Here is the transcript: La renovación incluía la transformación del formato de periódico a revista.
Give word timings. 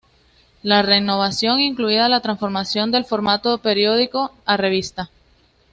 La 0.63 0.81
renovación 0.81 1.59
incluía 1.59 2.09
la 2.09 2.21
transformación 2.21 2.89
del 2.89 3.05
formato 3.05 3.51
de 3.51 3.57
periódico 3.61 4.33
a 4.45 4.57
revista. 4.57 5.11